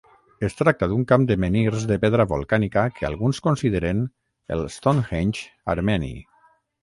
[0.45, 4.01] Es tracta d'un camp de menhirs de pedra volcànica que alguns consideren
[4.57, 6.13] el Stonehenge armeni.